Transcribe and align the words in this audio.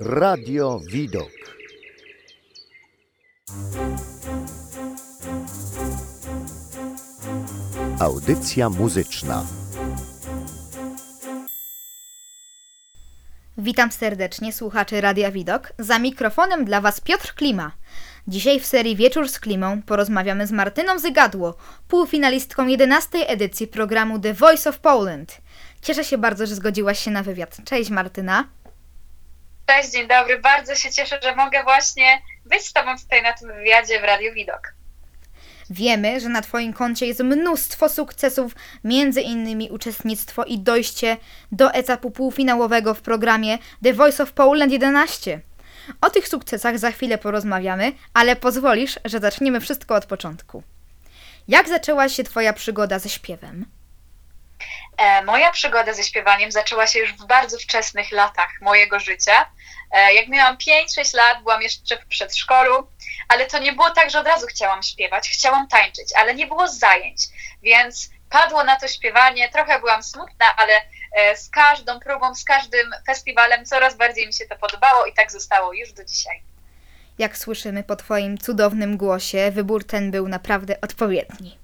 Radio 0.00 0.80
Widok. 0.90 1.30
Audycja 8.00 8.70
muzyczna. 8.70 9.44
Witam 13.58 13.92
serdecznie 13.92 14.52
słuchaczy 14.52 15.00
Radia 15.00 15.30
Widok. 15.30 15.72
Za 15.78 15.98
mikrofonem 15.98 16.64
dla 16.64 16.80
Was 16.80 17.00
Piotr 17.00 17.34
Klima. 17.34 17.72
Dzisiaj 18.28 18.60
w 18.60 18.66
serii 18.66 18.96
Wieczór 18.96 19.28
z 19.28 19.40
Klimą 19.40 19.82
porozmawiamy 19.82 20.46
z 20.46 20.52
Martyną 20.52 20.98
Zygadło, 20.98 21.54
półfinalistką 21.88 22.66
11 22.66 23.28
edycji 23.28 23.66
programu 23.66 24.18
The 24.18 24.34
Voice 24.34 24.70
of 24.70 24.78
Poland. 24.78 25.40
Cieszę 25.82 26.04
się 26.04 26.18
bardzo, 26.18 26.46
że 26.46 26.54
zgodziłaś 26.54 26.98
się 26.98 27.10
na 27.10 27.22
wywiad. 27.22 27.56
Cześć 27.64 27.90
Martyna. 27.90 28.44
Cześć, 29.66 29.90
dzień 29.90 30.08
dobry. 30.08 30.38
Bardzo 30.38 30.74
się 30.74 30.92
cieszę, 30.92 31.18
że 31.22 31.36
mogę 31.36 31.62
właśnie 31.62 32.22
być 32.44 32.62
z 32.62 32.72
Tobą 32.72 32.98
tutaj 32.98 33.22
na 33.22 33.32
tym 33.32 33.52
wywiadzie 33.52 34.00
w 34.00 34.04
Radiu 34.04 34.34
Widok. 34.34 34.74
Wiemy, 35.70 36.20
że 36.20 36.28
na 36.28 36.42
Twoim 36.42 36.72
koncie 36.72 37.06
jest 37.06 37.20
mnóstwo 37.20 37.88
sukcesów, 37.88 38.52
między 38.84 39.20
innymi 39.20 39.70
uczestnictwo 39.70 40.44
i 40.44 40.58
dojście 40.58 41.16
do 41.52 41.72
etapu 41.72 42.10
półfinałowego 42.10 42.94
w 42.94 43.02
programie 43.02 43.58
The 43.82 43.92
Voice 43.92 44.22
of 44.22 44.32
Poland 44.32 44.72
11. 44.72 45.40
O 46.00 46.10
tych 46.10 46.28
sukcesach 46.28 46.78
za 46.78 46.90
chwilę 46.90 47.18
porozmawiamy, 47.18 47.92
ale 48.14 48.36
pozwolisz, 48.36 48.98
że 49.04 49.20
zaczniemy 49.20 49.60
wszystko 49.60 49.94
od 49.94 50.06
początku. 50.06 50.62
Jak 51.48 51.68
zaczęła 51.68 52.08
się 52.08 52.24
Twoja 52.24 52.52
przygoda 52.52 52.98
ze 52.98 53.08
śpiewem? 53.08 53.75
E, 54.96 55.22
moja 55.22 55.52
przygoda 55.52 55.92
ze 55.92 56.04
śpiewaniem 56.04 56.52
zaczęła 56.52 56.86
się 56.86 56.98
już 56.98 57.12
w 57.12 57.26
bardzo 57.26 57.58
wczesnych 57.58 58.12
latach 58.12 58.50
mojego 58.60 59.00
życia. 59.00 59.50
E, 59.90 60.14
jak 60.14 60.28
miałam 60.28 60.56
5-6 60.56 61.16
lat, 61.16 61.42
byłam 61.42 61.62
jeszcze 61.62 61.96
w 61.96 62.06
przedszkolu, 62.06 62.90
ale 63.28 63.46
to 63.46 63.58
nie 63.58 63.72
było 63.72 63.90
tak, 63.90 64.10
że 64.10 64.20
od 64.20 64.26
razu 64.26 64.46
chciałam 64.46 64.82
śpiewać. 64.82 65.28
Chciałam 65.28 65.68
tańczyć, 65.68 66.12
ale 66.16 66.34
nie 66.34 66.46
było 66.46 66.68
zajęć, 66.68 67.20
więc 67.62 68.10
padło 68.30 68.64
na 68.64 68.76
to 68.76 68.88
śpiewanie. 68.88 69.48
Trochę 69.48 69.80
byłam 69.80 70.02
smutna, 70.02 70.46
ale 70.56 70.72
e, 71.12 71.36
z 71.36 71.50
każdą 71.50 72.00
próbą, 72.00 72.34
z 72.34 72.44
każdym 72.44 72.90
festiwalem 73.06 73.64
coraz 73.64 73.96
bardziej 73.96 74.26
mi 74.26 74.32
się 74.32 74.46
to 74.46 74.56
podobało 74.56 75.06
i 75.06 75.14
tak 75.14 75.32
zostało 75.32 75.72
już 75.72 75.92
do 75.92 76.04
dzisiaj. 76.04 76.42
Jak 77.18 77.38
słyszymy 77.38 77.82
po 77.82 77.96
Twoim 77.96 78.38
cudownym 78.38 78.96
głosie, 78.96 79.50
wybór 79.50 79.86
ten 79.86 80.10
był 80.10 80.28
naprawdę 80.28 80.80
odpowiedni. 80.80 81.58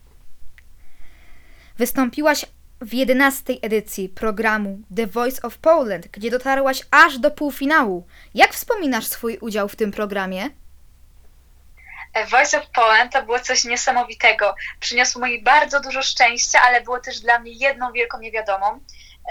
Wystąpiłaś 1.79 2.45
w 2.83 2.95
11 2.95 3.55
edycji 3.63 4.09
programu 4.09 4.79
The 4.97 5.07
Voice 5.07 5.43
of 5.43 5.59
Poland, 5.59 6.07
gdzie 6.09 6.31
dotarłaś 6.31 6.83
aż 6.91 7.19
do 7.19 7.31
półfinału. 7.31 8.07
Jak 8.35 8.53
wspominasz 8.53 9.07
swój 9.07 9.39
udział 9.39 9.69
w 9.69 9.77
tym 9.77 9.93
programie? 9.93 10.51
Voice 12.31 12.59
of 12.59 12.67
Poland 12.75 13.13
to 13.13 13.23
było 13.23 13.41
coś 13.41 13.65
niesamowitego. 13.65 14.55
Przyniosło 14.81 15.27
mi 15.27 15.43
bardzo 15.43 15.81
dużo 15.81 16.03
szczęścia, 16.03 16.61
ale 16.67 16.81
było 16.81 17.01
też 17.01 17.21
dla 17.21 17.39
mnie 17.39 17.53
jedną 17.53 17.93
wielką 17.93 18.19
niewiadomą. 18.19 18.81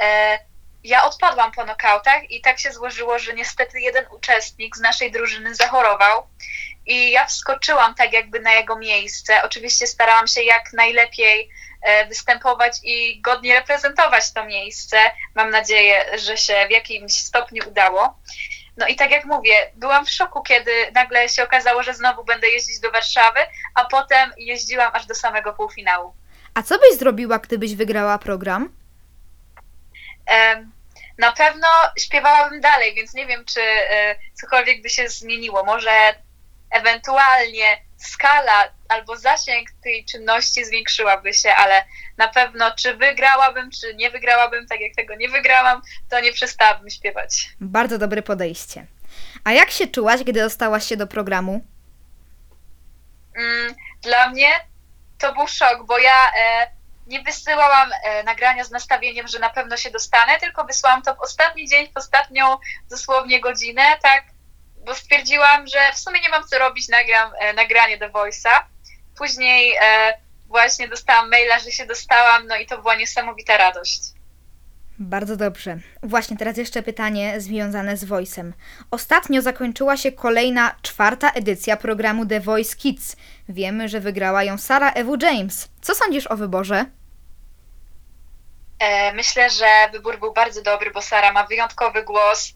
E, 0.02 0.40
Ja 0.84 1.04
odpadłam 1.04 1.52
po 1.52 1.66
nokautach 1.66 2.32
i 2.32 2.42
tak 2.42 2.60
się 2.60 2.72
złożyło, 2.72 3.20
że 3.20 3.34
niestety 3.34 3.80
jeden 3.80 4.06
uczestnik 4.12 4.76
z 4.78 4.80
naszej 4.80 5.12
drużyny 5.12 5.56
zachorował 5.56 6.28
i 6.86 7.12
ja 7.12 7.26
wskoczyłam 7.26 7.96
tak 7.96 8.14
jakby 8.14 8.40
na 8.40 8.52
jego 8.54 8.76
miejsce. 8.76 9.44
Oczywiście 9.44 9.88
starałam 9.88 10.28
się 10.28 10.44
jak 10.44 10.74
najlepiej 10.74 11.50
występować 12.08 12.78
i 12.84 13.22
godnie 13.22 13.54
reprezentować 13.56 14.34
to 14.34 14.46
miejsce. 14.46 14.98
Mam 15.36 15.50
nadzieję, 15.50 16.06
że 16.18 16.38
się 16.38 16.66
w 16.68 16.72
jakimś 16.72 17.14
stopniu 17.14 17.70
udało. 17.70 18.20
No 18.78 18.88
i 18.88 18.96
tak 18.96 19.12
jak 19.12 19.26
mówię, 19.26 19.72
byłam 19.76 20.06
w 20.06 20.12
szoku, 20.12 20.42
kiedy 20.42 20.72
nagle 20.96 21.30
się 21.30 21.44
okazało, 21.44 21.84
że 21.84 21.94
znowu 21.94 22.24
będę 22.24 22.50
jeździć 22.50 22.80
do 22.80 22.92
Warszawy, 22.92 23.40
a 23.76 23.86
potem 23.86 24.32
jeździłam 24.38 24.92
aż 24.94 25.06
do 25.06 25.16
samego 25.16 25.54
półfinału. 25.54 26.14
A 26.54 26.64
co 26.64 26.78
byś 26.80 27.00
zrobiła, 27.00 27.40
gdybyś 27.40 27.76
wygrała 27.76 28.18
program? 28.18 28.76
Na 31.18 31.32
pewno 31.32 31.68
śpiewałabym 32.00 32.62
dalej, 32.62 32.96
więc 32.96 33.14
nie 33.14 33.28
wiem, 33.28 33.46
czy 33.46 33.62
e, 33.62 34.16
cokolwiek 34.34 34.82
by 34.82 34.90
się 34.90 35.10
zmieniło. 35.10 35.64
Może 35.64 36.16
ewentualnie 36.72 37.82
skala 38.08 38.70
albo 38.90 39.18
zasięg 39.18 39.70
tej 39.84 40.06
czynności 40.06 40.66
zwiększyłaby 40.66 41.34
się, 41.34 41.54
ale 41.56 41.86
na 42.18 42.28
pewno 42.28 42.72
czy 42.76 42.96
wygrałabym, 42.98 43.72
czy 43.72 43.96
nie 43.96 44.12
wygrałabym, 44.12 44.68
tak 44.68 44.80
jak 44.82 44.96
tego 44.96 45.16
nie 45.16 45.30
wygrałam, 45.30 45.82
to 46.10 46.20
nie 46.20 46.34
przestałabym 46.34 46.90
śpiewać. 46.90 47.50
Bardzo 47.62 47.98
dobre 47.98 48.22
podejście. 48.22 48.86
A 49.44 49.52
jak 49.52 49.72
się 49.72 49.88
czułaś, 49.88 50.24
gdy 50.24 50.40
dostałaś 50.40 50.86
się 50.88 50.98
do 50.98 51.08
programu? 51.08 51.66
Mm, 53.36 53.76
Dla 54.02 54.30
mnie 54.30 54.50
to 55.18 55.34
był 55.34 55.48
szok, 55.48 55.86
bo 55.86 55.98
ja 55.98 56.32
e, 56.38 56.72
nie 57.08 57.22
wysyłałam 57.22 57.90
e, 58.04 58.24
nagrania 58.24 58.64
z 58.64 58.72
nastawieniem, 58.72 59.28
że 59.28 59.40
na 59.40 59.50
pewno 59.50 59.78
się 59.78 59.92
dostanę, 59.92 60.40
tylko 60.40 60.64
wysłałam 60.66 61.02
to 61.02 61.16
w 61.16 61.20
ostatni 61.22 61.68
dzień, 61.68 61.88
w 61.94 61.98
ostatnią 61.98 62.58
dosłownie 62.90 63.40
godzinę, 63.42 63.84
tak, 64.02 64.24
stwierdziłam, 65.12 65.68
że 65.68 65.80
w 65.94 66.00
sumie 66.00 66.22
nie 66.22 66.30
mam 66.30 66.44
co 66.48 66.60
robić, 66.60 66.90
nagram 66.90 67.32
e, 67.40 67.54
nagranie 67.54 67.98
do 67.98 68.10
Voice'a. 68.10 68.64
Później 69.18 69.76
e, 69.82 70.14
właśnie 70.48 70.88
dostałam 70.88 71.30
maila, 71.30 71.60
że 71.60 71.72
się 71.72 71.86
dostałam, 71.86 72.48
no 72.48 72.56
i 72.56 72.66
to 72.66 72.78
była 72.82 72.96
niesamowita 72.96 73.58
radość. 73.58 74.02
Bardzo 75.00 75.38
dobrze. 75.38 75.78
Właśnie 76.04 76.38
teraz 76.38 76.58
jeszcze 76.58 76.84
pytanie 76.84 77.42
związane 77.42 77.98
z 77.98 78.06
Voice'em. 78.06 78.52
Ostatnio 78.92 79.42
zakończyła 79.42 79.98
się 79.98 80.12
kolejna, 80.12 80.76
czwarta 80.82 81.32
edycja 81.32 81.78
programu 81.78 82.26
The 82.26 82.40
Voice 82.40 82.76
Kids. 82.76 83.16
Wiemy, 83.50 83.90
że 83.90 84.00
wygrała 84.00 84.44
ją 84.44 84.58
Sara 84.58 84.92
Ewu 84.92 85.16
James. 85.22 85.70
Co 85.82 85.96
sądzisz 85.96 86.28
o 86.28 86.38
wyborze? 86.38 86.86
E, 88.80 89.14
Myślę, 89.14 89.50
że 89.50 89.90
wybór 89.92 90.20
był 90.20 90.34
bardzo 90.34 90.62
dobry, 90.62 90.92
bo 90.92 91.02
Sara 91.02 91.32
ma 91.32 91.44
wyjątkowy 91.44 92.04
głos. 92.04 92.54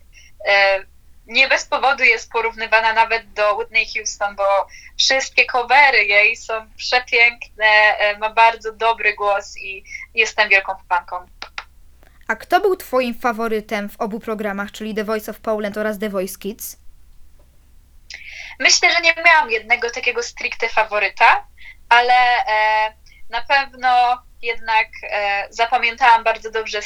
E, 0.48 0.95
Nie 1.28 1.48
bez 1.48 1.66
powodu 1.66 2.04
jest 2.04 2.32
porównywana 2.32 2.94
nawet 2.94 3.34
do 3.34 3.56
Whitney 3.56 3.86
Houston, 3.94 4.36
bo 4.36 4.68
wszystkie 4.98 5.46
covery 5.46 6.06
jej 6.06 6.36
są 6.36 6.54
przepiękne, 6.78 7.66
e, 7.66 8.18
ma 8.18 8.30
bardzo 8.30 8.72
dobry 8.72 9.14
głos 9.14 9.58
i 9.58 9.84
jestem 10.14 10.50
wielką 10.50 10.74
fanką. 10.90 11.26
A 12.28 12.36
kto 12.36 12.62
był 12.62 12.76
Twoim 12.76 13.20
faworytem 13.20 13.90
w 13.90 14.02
obu 14.02 14.20
programach, 14.20 14.72
czyli 14.72 14.96
The 14.96 15.04
Voice 15.04 15.32
of 15.32 15.40
Poland 15.40 15.78
oraz 15.78 16.00
The 16.00 16.10
Voice 16.10 16.40
Kids? 16.40 16.78
Myślę, 18.60 18.92
że 18.92 19.02
nie 19.02 19.14
miałam 19.26 19.52
jednego 19.52 19.92
takiego 19.92 20.24
stricte 20.24 20.70
faworyta, 20.70 21.48
ale 21.90 22.14
e, 22.48 22.94
na 23.30 23.42
pewno 23.42 24.24
jednak 24.42 24.88
e, 25.04 25.48
zapamiętałam 25.50 26.24
bardzo 26.24 26.52
dobrze 26.52 26.82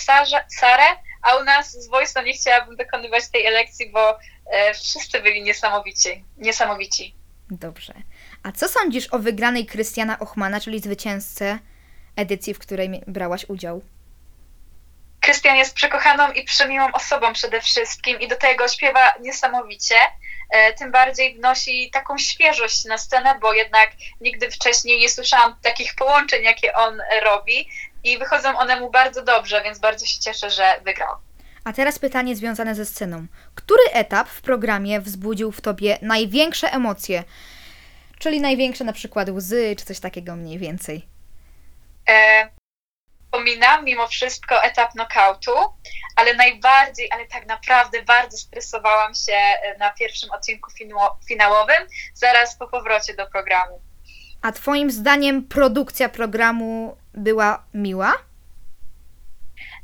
Sarę, 0.48 0.98
a 1.22 1.36
u 1.36 1.44
nas 1.44 1.72
z 1.72 1.90
Voice'a 1.90 2.24
nie 2.26 2.34
chciałabym 2.34 2.76
wykonywać 2.76 3.28
tej 3.30 3.46
elekcji, 3.46 3.90
bo 3.92 4.20
e, 4.52 4.74
wszyscy 4.74 5.22
byli 5.22 5.42
niesamowici. 5.44 6.24
niesamowici. 6.38 7.16
Dobrze. 7.52 7.94
A 8.44 8.52
co 8.52 8.68
sądzisz 8.68 9.08
o 9.14 9.20
wygranej 9.20 9.66
Krystiana 9.66 10.20
Ochmana, 10.20 10.60
czyli 10.60 10.80
zwycięzcę 10.80 11.60
edycji, 12.16 12.54
w 12.54 12.60
której 12.60 13.02
brałaś 13.08 13.46
udział? 13.48 13.82
Krystian 15.22 15.56
jest 15.56 15.74
przekochaną 15.76 16.32
i 16.32 16.44
przemiłą 16.44 16.92
osobą 16.92 17.34
przede 17.34 17.62
wszystkim 17.62 18.20
i 18.20 18.28
do 18.28 18.36
tego 18.36 18.68
śpiewa 18.68 19.14
niesamowicie. 19.22 19.96
E, 20.50 20.74
Tym 20.74 20.92
bardziej 20.92 21.36
wnosi 21.36 21.90
taką 21.92 22.18
świeżość 22.18 22.86
na 22.86 22.98
scenę, 22.98 23.36
bo 23.42 23.54
jednak 23.54 23.90
nigdy 24.22 24.52
wcześniej 24.52 25.00
nie 25.00 25.10
słyszałam 25.10 25.56
takich 25.62 25.96
połączeń, 25.96 26.44
jakie 26.44 26.74
on 26.74 27.02
robi 27.24 27.70
i 28.04 28.18
wychodzą 28.18 28.58
one 28.58 28.80
mu 28.80 28.92
bardzo 28.92 29.24
dobrze, 29.24 29.62
więc 29.64 29.80
bardzo 29.80 30.06
się 30.06 30.20
cieszę, 30.20 30.50
że 30.50 30.82
wygrał. 30.86 31.16
A 31.64 31.74
teraz 31.74 32.00
pytanie 32.00 32.36
związane 32.36 32.76
ze 32.76 32.86
sceną. 32.86 33.28
Który 33.56 33.84
etap 33.94 34.30
w 34.30 34.42
programie 34.42 35.02
wzbudził 35.02 35.52
w 35.52 35.62
tobie 35.62 35.98
największe 36.02 36.72
emocje? 36.72 37.24
Czyli 38.20 38.42
największe 38.42 38.84
na 38.84 38.94
przykład 38.94 39.30
łzy, 39.30 39.76
czy 39.78 39.86
coś 39.86 40.00
takiego 40.00 40.36
mniej 40.36 40.60
więcej. 40.60 41.08
E, 42.10 42.50
Pominam 43.32 43.86
mimo 43.86 44.08
wszystko 44.08 44.64
etap 44.64 44.92
knockoutu, 44.92 45.52
ale 46.16 46.34
najbardziej, 46.34 47.10
ale 47.12 47.26
tak 47.26 47.46
naprawdę 47.46 48.04
bardzo 48.04 48.38
stresowałam 48.38 49.14
się 49.16 49.34
e, 49.34 49.78
na 49.78 49.92
pierwszym 49.92 50.32
odcinku 50.32 50.72
finałowym, 51.28 51.88
zaraz 52.14 52.56
po 52.56 52.68
powrocie 52.68 53.14
do 53.14 53.28
programu. 53.28 53.82
A 54.42 54.52
twoim 54.52 54.92
zdaniem 54.92 55.48
produkcja 55.48 56.10
programu 56.10 56.98
była 57.20 57.64
miła? 57.74 58.14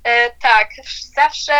E, 0.04 0.32
tak, 0.32 0.70
zawsze 1.16 1.54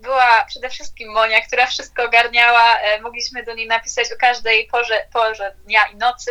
była 0.00 0.44
przede 0.44 0.68
wszystkim 0.68 1.12
Monia, 1.12 1.40
która 1.40 1.66
wszystko 1.66 2.04
ogarniała. 2.04 2.78
E, 2.78 3.00
mogliśmy 3.00 3.44
do 3.44 3.54
niej 3.54 3.66
napisać 3.66 4.12
o 4.12 4.16
każdej 4.16 4.66
porze, 4.66 5.06
porze 5.12 5.54
dnia 5.64 5.80
i 5.94 5.96
nocy 5.96 6.30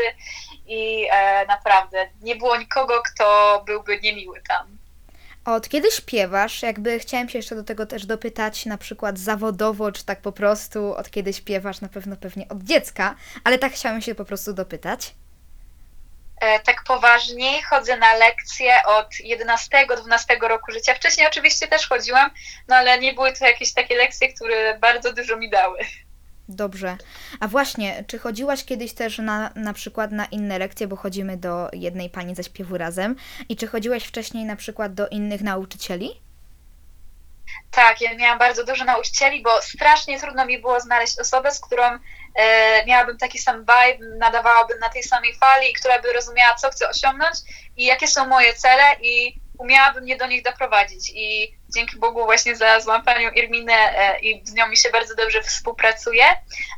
i 0.68 1.08
e, 1.12 1.46
naprawdę 1.46 2.10
nie 2.22 2.36
było 2.36 2.58
nikogo, 2.58 3.02
kto 3.02 3.64
byłby 3.66 4.00
niemiły 4.00 4.42
tam. 4.48 4.78
Od 5.46 5.70
kiedy 5.70 5.92
śpiewasz? 5.92 6.62
Jakby 6.62 7.00
chciałem 7.00 7.30
się 7.30 7.40
jeszcze 7.40 7.56
do 7.56 7.64
tego 7.64 7.86
też 7.86 8.06
dopytać, 8.06 8.66
na 8.66 8.78
przykład 8.78 9.20
zawodowo, 9.20 9.92
czy 9.92 10.06
tak 10.06 10.22
po 10.22 10.32
prostu, 10.32 10.96
od 10.96 11.10
kiedy 11.10 11.34
śpiewasz? 11.34 11.82
Na 11.82 11.90
pewno 11.90 12.16
pewnie 12.16 12.48
od 12.50 12.64
dziecka, 12.64 13.16
ale 13.44 13.58
tak 13.58 13.74
chciałem 13.74 14.02
się 14.02 14.16
po 14.16 14.26
prostu 14.26 14.54
dopytać. 14.54 15.14
E, 16.42 16.60
tak 16.60 16.84
poważniej 16.84 17.62
chodzę 17.62 17.98
na 17.98 18.13
lekcje 18.13 18.74
od 18.86 19.10
11-12 19.10 20.48
roku 20.48 20.72
życia. 20.72 20.94
Wcześniej 20.94 21.28
oczywiście 21.28 21.68
też 21.68 21.88
chodziłam, 21.88 22.31
no 22.68 22.75
ale 22.75 23.00
nie 23.00 23.13
były 23.13 23.34
to 23.34 23.45
jakieś 23.45 23.74
takie 23.74 23.95
lekcje, 23.95 24.34
które 24.34 24.78
bardzo 24.80 25.13
dużo 25.13 25.38
mi 25.38 25.50
dały. 25.50 25.80
Dobrze. 26.50 26.98
A 27.39 27.48
właśnie, 27.48 28.04
czy 28.07 28.19
chodziłaś 28.19 28.66
kiedyś 28.66 28.94
też 28.94 29.18
na, 29.18 29.51
na 29.56 29.74
przykład 29.74 30.12
na 30.12 30.25
inne 30.25 30.60
lekcje, 30.60 30.88
bo 30.88 30.95
chodzimy 30.95 31.38
do 31.38 31.69
jednej 31.74 32.10
pani 32.10 32.36
ze 32.36 32.44
śpiewu 32.44 32.78
razem, 32.78 33.16
i 33.50 33.56
czy 33.56 33.68
chodziłaś 33.68 34.04
wcześniej 34.04 34.45
na 34.45 34.56
przykład 34.56 34.94
do 34.94 35.07
innych 35.07 35.42
nauczycieli? 35.42 36.22
Tak, 37.72 38.01
ja 38.01 38.16
miałam 38.16 38.39
bardzo 38.39 38.66
dużo 38.66 38.86
nauczycieli, 38.86 39.42
bo 39.42 39.62
strasznie 39.62 40.19
trudno 40.19 40.45
mi 40.45 40.62
było 40.62 40.80
znaleźć 40.80 41.19
osobę, 41.19 41.51
z 41.51 41.60
którą 41.60 41.84
e, 42.38 42.86
miałabym 42.86 43.18
taki 43.18 43.39
sam 43.39 43.60
vibe, 43.60 44.18
nadawałabym 44.18 44.80
na 44.80 44.89
tej 44.89 45.04
samej 45.04 45.36
fali, 45.36 45.74
która 45.74 46.01
by 46.01 46.13
rozumiała, 46.13 46.56
co 46.56 46.69
chcę 46.69 46.89
osiągnąć 46.89 47.36
i 47.78 47.86
jakie 47.86 48.07
są 48.07 48.28
moje 48.28 48.54
cele 48.54 48.84
i 49.01 49.39
umiałabym 49.57 50.04
mnie 50.04 50.18
do 50.18 50.28
nich 50.28 50.44
doprowadzić. 50.44 51.12
I 51.16 51.57
dzięki 51.69 51.98
Bogu 51.98 52.25
właśnie 52.25 52.56
znalazłam 52.56 53.04
panią 53.04 53.31
Irminę 53.31 53.74
e, 53.74 54.19
i 54.19 54.42
z 54.45 54.54
nią 54.54 54.68
mi 54.68 54.78
się 54.78 54.89
bardzo 54.89 55.16
dobrze 55.16 55.42
współpracuje. 55.42 56.24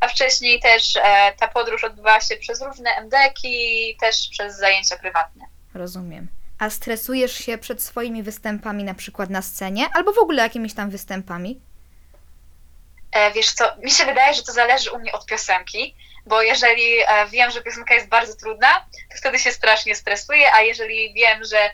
A 0.02 0.08
wcześniej 0.08 0.60
też 0.60 0.96
e, 0.96 1.34
ta 1.40 1.48
podróż 1.48 1.84
odbywała 1.84 2.22
się 2.22 2.36
przez 2.36 2.62
różne 2.62 2.90
MDeki, 3.02 3.98
też 4.02 4.28
przez 4.32 4.58
zajęcia 4.58 4.98
prywatne. 4.98 5.46
Rozumiem. 5.74 6.28
A 6.60 6.70
stresujesz 6.70 7.46
się 7.46 7.58
przed 7.58 7.84
swoimi 7.84 8.24
występami 8.24 8.84
na 8.84 8.94
przykład 8.94 9.30
na 9.30 9.42
scenie, 9.42 9.90
albo 9.94 10.14
w 10.14 10.18
ogóle 10.18 10.44
jakimiś 10.44 10.74
tam 10.74 10.90
występami? 10.90 11.62
E, 13.12 13.32
Wiesz 13.32 13.52
co, 13.52 13.76
mi 13.84 13.92
się 13.92 14.06
wydaje, 14.06 14.34
że 14.34 14.44
to 14.44 14.52
zależy 14.54 14.92
u 14.92 15.00
mnie 15.00 15.12
od 15.12 15.26
piosenki, 15.26 15.96
bo 16.26 16.42
jeżeli 16.42 17.00
e, 17.08 17.28
wiem, 17.32 17.52
że 17.52 17.62
piosenka 17.62 17.94
jest 17.94 18.08
bardzo 18.08 18.36
trudna, 18.36 18.86
to 19.12 19.18
wtedy 19.18 19.40
się 19.40 19.52
strasznie 19.52 19.96
stresuję, 19.96 20.54
a 20.54 20.62
jeżeli 20.62 21.14
wiem, 21.14 21.44
że 21.44 21.70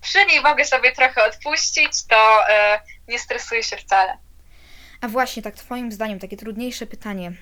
przy 0.00 0.26
niej 0.26 0.40
mogę 0.40 0.64
sobie 0.64 0.92
trochę 0.92 1.24
odpuścić, 1.24 2.06
to 2.08 2.48
e, 2.48 2.80
nie 3.08 3.18
stresuję 3.18 3.62
się 3.62 3.76
wcale. 3.76 4.18
A 5.00 5.08
właśnie, 5.08 5.42
tak 5.42 5.54
twoim 5.54 5.92
zdaniem, 5.92 6.18
takie 6.18 6.36
trudniejsze 6.36 6.86
pytanie. 6.86 7.32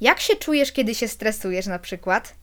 Jak 0.00 0.20
się 0.20 0.36
czujesz, 0.36 0.72
kiedy 0.72 0.94
się 0.94 1.08
stresujesz 1.08 1.66
na 1.66 1.78
przykład? 1.78 2.34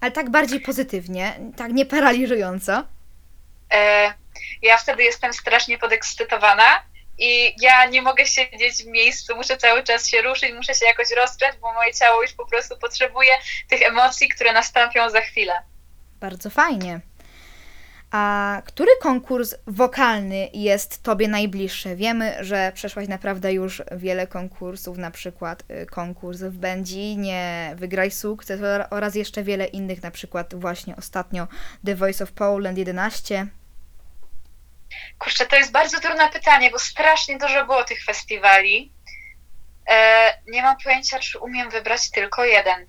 Ale 0.00 0.10
tak 0.10 0.30
bardziej 0.30 0.60
pozytywnie, 0.60 1.40
tak 1.56 1.72
nie 1.72 1.86
paraliżująco. 1.86 2.84
Ja 4.62 4.76
wtedy 4.76 5.02
jestem 5.02 5.32
strasznie 5.32 5.78
podekscytowana 5.78 6.82
i 7.18 7.54
ja 7.60 7.86
nie 7.86 8.02
mogę 8.02 8.26
siedzieć 8.26 8.84
w 8.84 8.86
miejscu, 8.86 9.36
muszę 9.36 9.56
cały 9.56 9.82
czas 9.82 10.08
się 10.08 10.22
ruszyć, 10.22 10.52
muszę 10.54 10.74
się 10.74 10.86
jakoś 10.86 11.10
rozgrzać, 11.10 11.56
bo 11.60 11.72
moje 11.72 11.94
ciało 11.94 12.22
już 12.22 12.32
po 12.32 12.46
prostu 12.46 12.76
potrzebuje 12.76 13.30
tych 13.68 13.82
emocji, 13.82 14.28
które 14.28 14.52
nastąpią 14.52 15.10
za 15.10 15.20
chwilę. 15.20 15.52
Bardzo 16.20 16.50
fajnie. 16.50 17.00
A 18.10 18.62
który 18.66 18.90
konkurs 19.00 19.54
wokalny 19.66 20.48
jest 20.52 21.02
Tobie 21.02 21.28
najbliższy? 21.28 21.96
Wiemy, 21.96 22.36
że 22.40 22.72
przeszłaś 22.74 23.08
naprawdę 23.08 23.52
już 23.52 23.82
wiele 23.92 24.26
konkursów, 24.26 24.98
na 24.98 25.10
przykład 25.10 25.62
y, 25.70 25.86
konkurs 25.86 26.40
w 26.40 26.58
Będzinie, 26.58 27.72
Wygraj 27.76 28.10
Sukces 28.10 28.60
or- 28.62 28.86
oraz 28.90 29.14
jeszcze 29.14 29.42
wiele 29.42 29.66
innych, 29.66 30.02
na 30.02 30.10
przykład 30.10 30.54
właśnie 30.54 30.96
ostatnio 30.96 31.48
The 31.86 31.94
Voice 31.94 32.24
of 32.24 32.32
Poland 32.32 32.78
11. 32.78 33.46
Kurczę, 35.18 35.46
to 35.46 35.56
jest 35.56 35.72
bardzo 35.72 36.00
trudne 36.00 36.28
pytanie, 36.30 36.70
bo 36.70 36.78
strasznie 36.78 37.38
dużo 37.38 37.64
było 37.64 37.84
tych 37.84 38.04
festiwali. 38.04 38.92
E, 39.88 40.38
nie 40.46 40.62
mam 40.62 40.76
pojęcia, 40.84 41.18
czy 41.18 41.38
umiem 41.38 41.70
wybrać 41.70 42.10
tylko 42.10 42.44
jeden. 42.44 42.86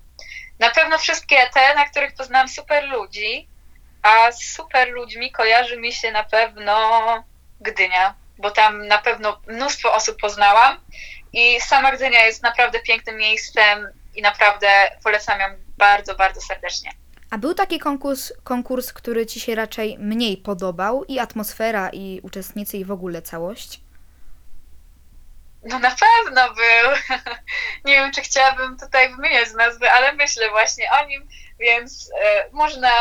Na 0.58 0.70
pewno 0.70 0.98
wszystkie 0.98 1.36
te, 1.54 1.74
na 1.74 1.88
których 1.88 2.14
poznałam 2.14 2.48
super 2.48 2.84
ludzi, 2.84 3.48
a 4.02 4.32
z 4.32 4.42
super 4.42 4.88
ludźmi 4.90 5.32
kojarzy 5.32 5.76
mi 5.76 5.92
się 5.92 6.12
na 6.12 6.24
pewno 6.24 7.24
Gdynia, 7.60 8.14
bo 8.38 8.50
tam 8.50 8.86
na 8.86 8.98
pewno 8.98 9.40
mnóstwo 9.46 9.94
osób 9.94 10.20
poznałam 10.20 10.80
i 11.32 11.60
sama 11.60 11.92
Gdynia 11.92 12.26
jest 12.26 12.42
naprawdę 12.42 12.80
pięknym 12.80 13.16
miejscem 13.16 13.88
i 14.14 14.22
naprawdę 14.22 14.68
polecam 15.04 15.40
ją 15.40 15.46
bardzo, 15.78 16.14
bardzo 16.14 16.40
serdecznie. 16.40 16.90
A 17.34 17.38
był 17.38 17.54
taki 17.54 17.78
konkurs, 17.78 18.32
konkurs, 18.44 18.92
który 18.92 19.26
Ci 19.26 19.40
się 19.40 19.54
raczej 19.54 19.98
mniej 19.98 20.36
podobał 20.36 21.04
i 21.04 21.18
atmosfera, 21.18 21.90
i 21.92 22.20
uczestnicy, 22.22 22.76
i 22.78 22.84
w 22.84 22.90
ogóle 22.90 23.22
całość? 23.22 23.80
No 25.64 25.78
na 25.78 25.90
pewno 25.90 26.54
był. 26.54 27.16
Nie 27.84 27.94
wiem, 27.94 28.12
czy 28.12 28.20
chciałabym 28.20 28.78
tutaj 28.78 29.16
wymieniać 29.16 29.52
nazwy, 29.52 29.90
ale 29.90 30.12
myślę 30.12 30.50
właśnie 30.50 30.84
o 31.02 31.06
nim, 31.06 31.28
więc 31.60 32.10
e, 32.22 32.50
można, 32.52 32.92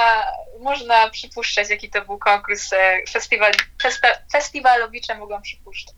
można 0.60 1.10
przypuszczać, 1.10 1.70
jaki 1.70 1.90
to 1.90 2.06
był 2.06 2.18
konkurs. 2.18 2.74
E, 2.74 2.98
festiwal, 3.12 3.52
festa, 3.82 4.08
festiwalowicze 4.32 5.18
mogą 5.18 5.42
przypuszczać. 5.42 5.96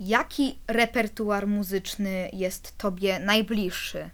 Jaki 0.00 0.58
repertuar 0.68 1.46
muzyczny 1.46 2.30
jest 2.32 2.78
Tobie 2.78 3.18
najbliższy? 3.18 4.10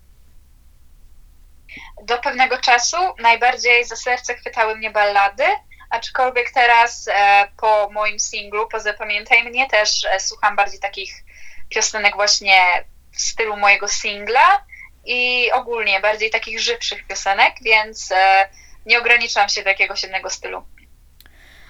Do 2.02 2.18
pewnego 2.18 2.58
czasu 2.58 2.96
najbardziej 3.18 3.84
za 3.84 3.96
serce 3.96 4.34
chwytały 4.34 4.76
mnie 4.76 4.90
ballady, 4.90 5.44
aczkolwiek 5.90 6.50
teraz 6.50 7.08
e, 7.08 7.48
po 7.56 7.90
moim 7.92 8.20
singlu, 8.20 8.68
po 8.68 8.80
Zapamiętaj 8.80 9.44
mnie, 9.44 9.68
też 9.68 10.04
e, 10.04 10.20
słucham 10.20 10.56
bardziej 10.56 10.80
takich 10.80 11.24
piosenek 11.68 12.14
właśnie 12.14 12.84
w 13.12 13.20
stylu 13.20 13.56
mojego 13.56 13.88
singla 13.88 14.64
i 15.04 15.50
ogólnie 15.52 16.00
bardziej 16.00 16.30
takich 16.30 16.60
żywszych 16.60 17.06
piosenek, 17.06 17.54
więc 17.62 18.12
e, 18.12 18.48
nie 18.86 18.98
ograniczam 18.98 19.48
się 19.48 19.62
do 19.62 19.68
jakiegoś 19.68 20.02
jednego 20.02 20.30
stylu. 20.30 20.64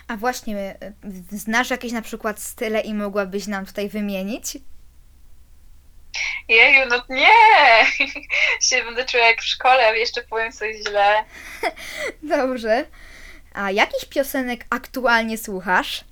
A 0.08 0.16
właśnie, 0.16 0.78
znasz 1.30 1.70
jakieś 1.70 1.92
na 1.92 2.02
przykład 2.02 2.40
style 2.40 2.80
i 2.80 2.94
mogłabyś 2.94 3.46
nam 3.46 3.66
tutaj 3.66 3.88
wymienić? 3.88 4.58
Jeju, 6.48 6.86
no 6.88 7.04
nie! 7.08 7.86
się 8.68 8.84
będę 8.84 9.04
czuła 9.04 9.22
jak 9.22 9.40
w 9.40 9.46
szkole, 9.46 9.98
jeszcze 9.98 10.22
powiem 10.22 10.52
coś 10.52 10.76
źle. 10.88 11.24
Dobrze. 12.22 12.84
A 13.54 13.70
jakichś 13.70 14.04
piosenek 14.04 14.64
aktualnie 14.70 15.38
słuchasz? 15.38 16.04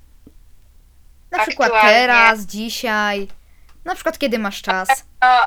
Na 1.31 1.45
przykład 1.45 1.71
Aktualnie? 1.71 1.99
teraz, 1.99 2.39
dzisiaj, 2.39 3.27
na 3.85 3.95
przykład 3.95 4.17
kiedy 4.19 4.39
masz 4.39 4.61
czas. 4.61 5.05
No, 5.21 5.39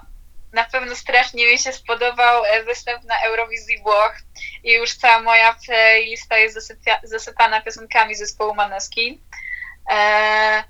na 0.53 0.65
pewno 0.65 0.97
strasznie 0.97 1.53
mi 1.53 1.59
się 1.59 1.73
spodobał 1.73 2.45
e, 2.45 2.65
występ 2.65 3.05
na 3.05 3.15
Eurowizji 3.21 3.79
Włoch 3.83 4.17
i 4.65 4.73
już 4.73 4.95
cała 4.95 5.23
moja 5.23 5.57
playlista 5.67 6.39
jest 6.39 6.55
zasypia, 6.55 7.01
zasypana 7.03 7.61
piosenkami 7.61 8.15
zespołu 8.15 8.55
Maneskin. 8.55 9.19
E, 9.91 10.65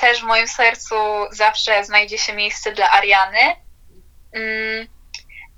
też 0.00 0.20
w 0.20 0.26
moim 0.26 0.48
sercu 0.48 0.94
zawsze 1.30 1.84
znajdzie 1.84 2.18
się 2.18 2.32
miejsce 2.32 2.72
dla 2.72 2.90
Ariany. 2.90 3.56
Mm, 4.32 4.86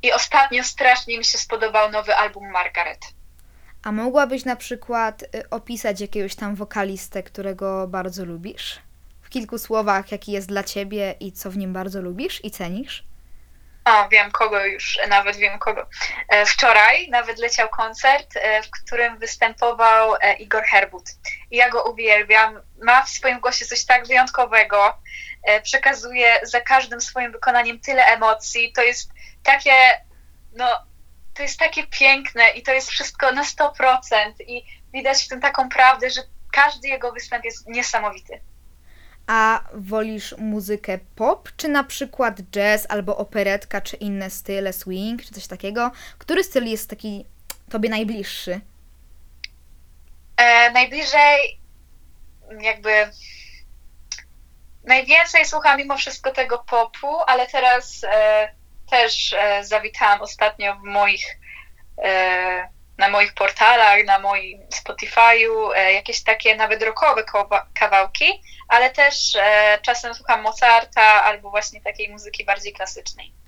I 0.03 0.13
ostatnio 0.13 0.65
strasznie 0.65 1.19
mi 1.19 1.25
się 1.25 1.39
spodobał 1.39 1.91
nowy 1.91 2.17
album 2.17 2.51
Margaret. 2.51 3.01
A 3.85 3.93
mogłabyś 3.93 4.45
na 4.45 4.57
przykład 4.57 5.23
y, 5.23 5.51
opisać 5.51 6.01
jakiegoś 6.01 6.35
tam 6.35 6.55
wokalistę, 6.55 7.23
którego 7.23 7.89
bardzo 7.89 8.25
lubisz? 8.25 8.79
W 9.23 9.29
kilku 9.29 9.59
słowach, 9.59 10.13
jaki 10.13 10.33
jest 10.33 10.49
dla 10.49 10.63
ciebie 10.65 11.15
i 11.21 11.33
co 11.33 11.51
w 11.51 11.57
nim 11.57 11.73
bardzo 11.73 12.03
lubisz 12.03 12.45
i 12.45 12.51
cenisz? 12.51 13.05
O, 13.85 14.09
wiem 14.09 14.31
kogo 14.31 14.65
już, 14.65 14.99
nawet 15.09 15.37
wiem 15.37 15.59
kogo. 15.59 15.87
E, 16.29 16.47
Wczoraj 16.47 17.09
nawet 17.11 17.39
leciał 17.39 17.69
koncert, 17.69 18.37
e, 18.37 18.63
w 18.63 18.71
którym 18.71 19.19
występował 19.19 20.15
e, 20.21 20.35
Igor 20.35 20.65
Herbut. 20.65 21.05
Ja 21.53 21.71
go 21.71 21.91
uwielbiam. 21.91 22.61
Ma 22.83 23.03
w 23.03 23.09
swoim 23.09 23.41
głosie 23.41 23.67
coś 23.67 23.85
tak 23.85 24.07
wyjątkowego. 24.07 24.99
E, 25.43 25.61
Przekazuje 25.61 26.41
za 26.43 26.61
każdym 26.61 27.01
swoim 27.01 27.33
wykonaniem 27.33 27.81
tyle 27.81 28.05
emocji. 28.07 28.73
To 28.73 28.83
jest 28.83 29.11
takie, 29.43 29.73
no, 30.53 30.67
to 31.35 31.43
jest 31.43 31.59
takie 31.59 31.87
piękne 31.87 32.51
i 32.51 32.63
to 32.63 32.73
jest 32.73 32.91
wszystko 32.91 33.33
na 33.33 33.45
100%. 33.45 33.73
I 34.47 34.65
widać 34.93 35.25
w 35.25 35.29
tym 35.29 35.41
taką 35.41 35.69
prawdę, 35.69 36.11
że 36.11 36.21
każdy 36.53 36.89
jego 36.89 37.13
występ 37.13 37.45
jest 37.45 37.69
niesamowity. 37.69 38.41
A 39.27 39.65
wolisz 39.75 40.35
muzykę 40.39 40.99
pop, 41.17 41.49
czy 41.57 41.69
na 41.69 41.85
przykład 41.85 42.41
jazz, 42.51 42.87
albo 42.89 43.17
operetka, 43.17 43.81
czy 43.81 43.97
inne 43.97 44.31
style, 44.31 44.73
swing, 44.73 45.23
czy 45.23 45.35
coś 45.35 45.47
takiego? 45.47 45.91
Który 46.19 46.45
styl 46.45 46.65
jest 46.65 46.91
taki 46.91 47.25
tobie 47.71 47.89
najbliższy? 47.89 48.61
E, 50.37 50.71
najbliżej 50.71 51.61
jakby 52.61 53.11
najwięcej 54.85 55.45
słucham 55.45 55.79
mimo 55.79 55.97
wszystko 55.97 56.31
tego 56.31 56.59
popu, 56.59 57.17
ale 57.27 57.47
teraz 57.47 58.05
e, 58.05 58.55
też 58.91 59.33
e, 59.33 59.65
zawitałam 59.65 60.23
ostatnio 60.23 60.75
w 60.75 60.83
moich 60.83 61.27
e, 62.05 62.69
na 62.99 63.09
moich 63.09 63.35
portalach, 63.35 64.05
na 64.05 64.19
moim 64.19 64.61
Spotify'u, 64.71 65.73
e, 65.75 65.93
jakieś 65.93 66.23
takie 66.23 66.57
nawet 66.57 66.83
rockowe 66.83 67.25
kawałki, 67.75 68.43
ale 68.69 68.91
też 68.91 69.37
e, 69.37 69.79
czasem 69.83 70.15
słucham 70.15 70.43
Mozarta 70.43 71.25
albo 71.25 71.51
właśnie 71.51 71.81
takiej 71.81 72.09
muzyki 72.09 72.45
bardziej 72.45 72.73
klasycznej. 72.73 73.42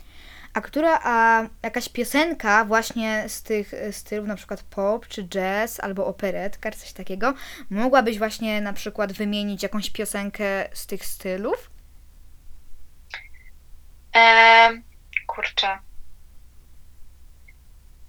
A 0.55 0.61
która 0.61 1.01
a 1.03 1.43
jakaś 1.63 1.89
piosenka 1.89 2.65
właśnie 2.65 3.25
z 3.29 3.43
tych 3.43 3.73
stylów, 3.93 4.27
na 4.27 4.37
przykład 4.37 4.63
pop, 4.63 5.09
czy 5.09 5.25
jazz, 5.25 5.81
albo 5.81 6.07
operetka, 6.07 6.71
coś 6.71 6.93
takiego, 6.93 7.35
mogłabyś 7.71 8.19
właśnie 8.19 8.61
na 8.61 8.73
przykład 8.73 9.13
wymienić 9.13 9.63
jakąś 9.63 9.91
piosenkę 9.91 10.69
z 10.73 10.87
tych 10.87 11.07
stylów? 11.07 11.71
Em, 14.13 14.85
kurczę. 15.27 15.79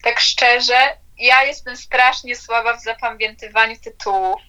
Tak 0.03 0.19
szczerze, 0.19 0.97
ja 1.17 1.43
jestem 1.43 1.77
strasznie 1.77 2.35
słaba 2.35 2.77
w 2.77 2.83
zapamiętywaniu 2.83 3.75
tytułów. 3.79 4.41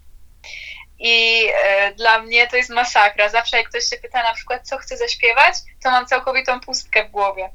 I 0.98 1.46
e, 1.64 1.94
dla 1.94 2.18
mnie 2.18 2.46
to 2.46 2.56
jest 2.56 2.70
masakra. 2.70 3.28
Zawsze 3.28 3.56
jak 3.56 3.68
ktoś 3.68 3.84
się 3.84 3.96
pyta 3.96 4.22
na 4.22 4.34
przykład, 4.34 4.68
co 4.68 4.78
chcę 4.78 4.96
zaśpiewać, 4.96 5.54
to 5.82 5.90
mam 5.90 6.06
całkowitą 6.06 6.60
pustkę 6.60 7.08
w 7.08 7.10
głowie. 7.10 7.50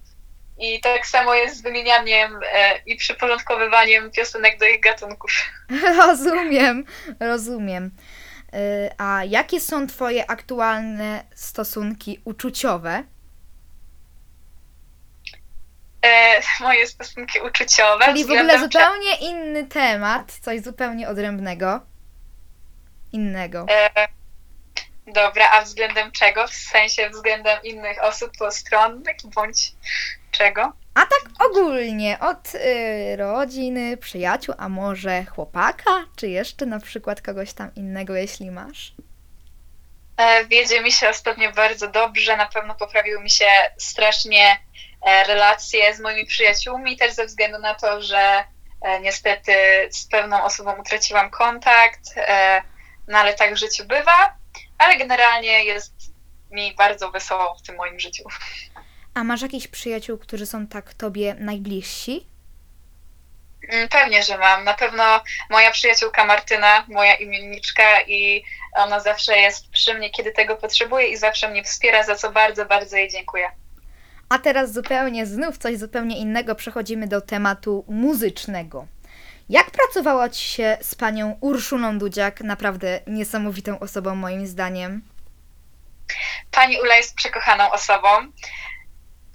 I 0.62 0.80
tak 0.82 1.08
samo 1.08 1.34
jest 1.34 1.58
z 1.58 1.62
wymienianiem 1.62 2.40
e, 2.54 2.78
i 2.86 2.96
przyporządkowywaniem 2.96 4.12
piosenek 4.12 4.60
do 4.60 4.66
ich 4.66 4.80
gatunków. 4.80 5.32
Rozumiem, 5.98 6.86
rozumiem. 7.20 7.92
Y, 8.54 8.90
A 8.98 9.24
jakie 9.24 9.60
są 9.60 9.88
Twoje 9.88 10.32
aktualne 10.32 11.24
stosunki 11.36 12.22
uczuciowe? 12.26 13.04
E, 16.06 16.42
moje 16.60 16.88
stosunki 16.88 17.40
uczuciowe. 17.40 18.06
Czyli 18.06 18.26
w 18.26 18.32
ogóle 18.32 18.60
zupełnie 18.60 19.16
inny 19.16 19.64
temat, 19.68 20.32
coś 20.42 20.62
zupełnie 20.62 21.10
odrębnego. 21.10 21.80
Innego. 23.12 23.66
E, 23.70 24.08
dobra, 25.08 25.50
a 25.52 25.62
względem 25.62 26.12
czego? 26.12 26.48
W 26.48 26.54
sensie 26.54 27.10
względem 27.10 27.60
innych 27.64 28.04
osób 28.04 28.32
postronnych 28.38 29.16
bądź 29.36 29.74
czego? 30.32 30.74
A 30.94 31.00
tak 31.00 31.50
ogólnie, 31.50 32.20
od 32.20 32.56
y, 32.56 33.16
rodziny, 33.16 33.98
przyjaciół, 33.98 34.56
a 34.58 34.70
może 34.70 35.26
chłopaka, 35.26 35.92
czy 36.16 36.28
jeszcze 36.28 36.66
na 36.66 36.80
przykład 36.80 37.22
kogoś 37.22 37.54
tam 37.54 37.76
innego, 37.76 38.16
jeśli 38.16 38.52
masz? 38.52 38.94
E, 40.18 40.46
wiedzie 40.46 40.82
mi 40.82 40.92
się 40.92 41.10
ostatnio 41.10 41.52
bardzo 41.52 41.88
dobrze, 41.88 42.38
na 42.38 42.46
pewno 42.46 42.76
poprawiły 42.76 43.24
mi 43.24 43.30
się 43.30 43.50
strasznie 43.78 44.58
e, 45.06 45.24
relacje 45.24 45.96
z 45.96 46.00
moimi 46.00 46.26
przyjaciółmi, 46.26 46.98
też 46.98 47.14
ze 47.14 47.26
względu 47.26 47.60
na 47.60 47.76
to, 47.76 48.02
że 48.02 48.44
e, 48.82 49.00
niestety 49.00 49.54
z 49.92 50.08
pewną 50.08 50.44
osobą 50.44 50.74
utraciłam 50.74 51.30
kontakt, 51.30 52.02
e, 52.18 52.62
no 53.08 53.18
ale 53.18 53.34
tak 53.34 53.54
w 53.54 53.58
życiu 53.58 53.86
bywa, 53.86 54.36
ale 54.78 54.98
generalnie 54.98 55.64
jest 55.64 55.94
mi 56.52 56.76
bardzo 56.76 57.12
wesoło 57.12 57.56
w 57.56 57.62
tym 57.62 57.76
moim 57.76 58.00
życiu. 58.00 58.24
A 59.14 59.24
masz 59.24 59.42
jakichś 59.42 59.68
przyjaciół, 59.68 60.18
którzy 60.18 60.46
są 60.46 60.68
tak 60.68 60.94
tobie 60.94 61.36
najbliżsi? 61.40 62.26
Mm, 63.70 63.90
Pewnie, 63.90 64.24
że 64.24 64.38
mam. 64.38 64.64
Na 64.64 64.74
pewno 64.74 65.04
moja 65.50 65.72
przyjaciółka 65.72 66.26
Martyna, 66.26 66.86
moja 66.88 67.16
imienniczka 67.16 68.02
i 68.02 68.44
ona 68.76 69.00
zawsze 69.00 69.38
jest 69.38 69.70
przy 69.70 69.94
mnie, 69.94 70.10
kiedy 70.10 70.32
tego 70.32 70.56
potrzebuje 70.56 71.08
i 71.08 71.18
zawsze 71.18 71.50
mnie 71.50 71.64
wspiera, 71.64 72.04
za 72.04 72.16
co 72.16 72.32
bardzo, 72.32 72.66
bardzo 72.66 72.98
jej 72.98 73.10
dziękuję. 73.10 73.52
A 74.30 74.40
teraz 74.40 74.74
zupełnie 74.74 75.26
znów 75.26 75.58
coś 75.58 75.78
zupełnie 75.78 76.18
innego, 76.18 76.56
przechodzimy 76.56 77.08
do 77.08 77.22
tematu 77.22 77.86
muzycznego. 77.88 78.88
Jak 79.50 79.72
pracowało 79.72 80.30
Ci 80.30 80.44
się 80.46 80.78
z 80.82 80.96
panią 80.96 81.38
Urszulą 81.42 82.00
Dudziak, 82.00 82.42
naprawdę 82.42 83.00
niesamowitą 83.08 83.80
osobą 83.80 84.16
moim 84.16 84.48
zdaniem? 84.48 85.02
Pani 86.52 86.82
Ula 86.82 86.96
jest 86.96 87.16
przekochaną 87.16 87.72
osobą. 87.72 88.08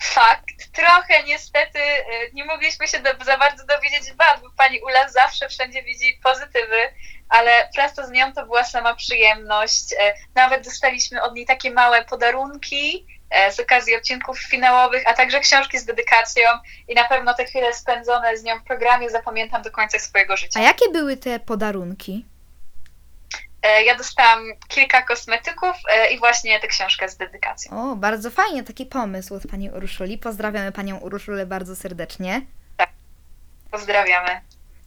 Fakt. 0.03 0.73
Trochę 0.73 1.23
niestety 1.23 1.79
y, 1.79 2.31
nie 2.33 2.45
mogliśmy 2.45 2.89
się 2.89 3.01
do, 3.01 3.25
za 3.25 3.37
bardzo 3.39 3.67
dowiedzieć 3.67 4.13
wad, 4.13 4.41
bo 4.41 4.49
pani 4.57 4.81
Ula 4.81 5.09
zawsze 5.09 5.49
wszędzie 5.49 5.83
widzi 5.83 6.21
pozytywy, 6.23 6.77
ale 7.29 7.69
praca 7.75 8.07
z 8.07 8.11
nią 8.11 8.33
to 8.33 8.47
była 8.47 8.65
sama 8.65 8.95
przyjemność. 8.95 9.93
E, 10.01 10.15
Nawet 10.35 10.65
dostaliśmy 10.65 11.23
od 11.23 11.35
niej 11.35 11.47
takie 11.47 11.71
małe 11.71 12.05
podarunki 12.05 13.07
e, 13.31 13.53
z 13.53 13.61
okazji 13.61 13.97
odcinków 13.97 14.39
finałowych, 14.39 15.03
a 15.07 15.15
także 15.15 15.41
książki 15.41 15.79
z 15.79 15.85
dedykacją 15.85 16.45
i 16.89 16.95
na 16.95 17.09
pewno 17.09 17.35
te 17.35 17.45
chwile 17.45 17.75
spędzone 17.75 18.37
z 18.37 18.45
nią 18.45 18.59
w 18.59 18.65
programie 18.65 19.11
zapamiętam 19.11 19.63
do 19.63 19.71
końca 19.71 19.99
swojego 19.99 20.37
życia. 20.37 20.61
A 20.61 20.63
jakie 20.63 20.91
były 20.93 21.17
te 21.17 21.41
podarunki? 21.41 22.25
E, 23.67 23.85
Ja 23.85 23.95
dostałam 23.95 24.45
kilka 24.69 25.03
kosmetyków 25.03 25.77
e, 25.91 26.11
i 26.15 26.19
właśnie 26.19 26.61
tę 26.61 26.69
książkę 26.69 27.09
z 27.09 27.17
dedykacją. 27.17 27.91
O, 27.93 27.97
bardzo 27.97 28.31
fajnie, 28.31 28.63
taki 28.63 28.87
pomysł 28.87 29.35
od 29.35 29.47
pani 29.47 29.71
Urszuli. 29.71 30.19
Pozdrawiamy 30.19 30.73
panią 30.73 30.99
Urszulę 30.99 31.47
bardzo 31.47 31.77
serdecznie. 31.77 32.43
Pozdrawiamy. 33.71 34.41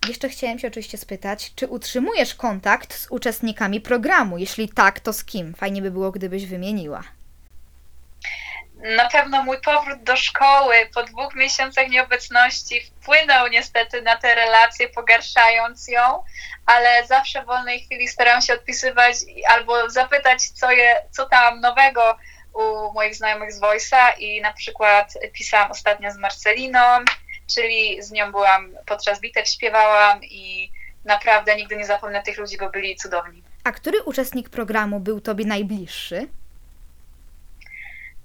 Jeszcze 0.07 0.29
chciałem 0.29 0.59
się 0.59 0.67
oczywiście 0.67 0.97
spytać, 0.97 1.51
czy 1.55 1.67
utrzymujesz 1.67 2.35
kontakt 2.35 2.93
z 2.93 3.07
uczestnikami 3.11 3.81
programu? 3.81 4.37
Jeśli 4.37 4.69
tak, 4.69 4.99
to 4.99 5.13
z 5.13 5.23
kim? 5.25 5.53
Fajnie 5.53 5.81
by 5.81 5.91
było, 5.91 6.11
gdybyś 6.11 6.45
wymieniła. 6.45 7.03
Na 8.79 9.09
pewno 9.09 9.43
mój 9.43 9.61
powrót 9.61 10.03
do 10.03 10.15
szkoły 10.15 10.75
po 10.93 11.03
dwóch 11.03 11.35
miesiącach 11.35 11.89
nieobecności 11.89 12.81
wpłynął 12.81 13.47
niestety 13.47 14.01
na 14.01 14.15
tę 14.17 14.35
relację, 14.35 14.89
pogarszając 14.89 15.87
ją, 15.87 16.23
ale 16.65 17.07
zawsze 17.07 17.41
w 17.41 17.45
wolnej 17.45 17.79
chwili 17.79 18.07
staram 18.07 18.41
się 18.41 18.53
odpisywać 18.53 19.15
albo 19.47 19.89
zapytać, 19.89 20.49
co, 20.49 20.71
je, 20.71 20.95
co 21.11 21.25
tam 21.25 21.61
nowego 21.61 22.17
u 22.53 22.93
moich 22.93 23.15
znajomych 23.15 23.53
z 23.53 23.61
Voice'a 23.61 24.17
i 24.17 24.41
na 24.41 24.53
przykład 24.53 25.13
pisałam 25.33 25.71
ostatnio 25.71 26.11
z 26.11 26.17
Marceliną, 26.17 26.79
czyli 27.55 28.03
z 28.03 28.11
nią 28.11 28.31
byłam 28.31 28.75
podczas 28.85 29.19
bitew, 29.19 29.47
śpiewałam 29.47 30.23
i 30.23 30.71
naprawdę 31.05 31.55
nigdy 31.55 31.77
nie 31.77 31.85
zapomnę 31.85 32.23
tych 32.23 32.37
ludzi, 32.37 32.57
bo 32.57 32.69
byli 32.69 32.95
cudowni. 32.95 33.43
A 33.63 33.71
który 33.71 34.03
uczestnik 34.03 34.49
programu 34.49 34.99
był 34.99 35.21
tobie 35.21 35.45
najbliższy? 35.45 36.27